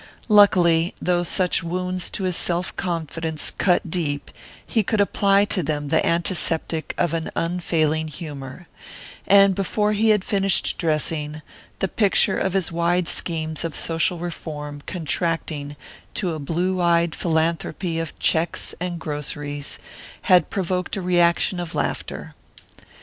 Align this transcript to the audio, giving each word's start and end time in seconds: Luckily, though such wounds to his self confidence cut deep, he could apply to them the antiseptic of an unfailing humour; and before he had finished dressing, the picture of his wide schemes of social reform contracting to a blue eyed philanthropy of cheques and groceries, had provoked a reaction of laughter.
Luckily, 0.29 0.95
though 0.99 1.21
such 1.21 1.61
wounds 1.61 2.09
to 2.09 2.23
his 2.23 2.35
self 2.35 2.75
confidence 2.75 3.51
cut 3.51 3.87
deep, 3.91 4.31
he 4.65 4.81
could 4.81 4.99
apply 4.99 5.45
to 5.45 5.61
them 5.61 5.89
the 5.89 6.03
antiseptic 6.03 6.95
of 6.97 7.13
an 7.13 7.29
unfailing 7.35 8.07
humour; 8.07 8.65
and 9.27 9.53
before 9.53 9.93
he 9.93 10.09
had 10.09 10.25
finished 10.25 10.79
dressing, 10.79 11.43
the 11.77 11.87
picture 11.87 12.39
of 12.39 12.53
his 12.53 12.71
wide 12.71 13.07
schemes 13.07 13.63
of 13.63 13.75
social 13.75 14.17
reform 14.17 14.81
contracting 14.87 15.75
to 16.15 16.33
a 16.33 16.39
blue 16.39 16.81
eyed 16.81 17.13
philanthropy 17.13 17.99
of 17.99 18.17
cheques 18.17 18.73
and 18.79 18.99
groceries, 18.99 19.77
had 20.23 20.49
provoked 20.49 20.95
a 20.95 21.01
reaction 21.03 21.59
of 21.59 21.75
laughter. 21.75 22.33